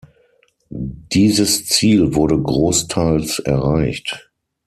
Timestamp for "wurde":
2.15-2.35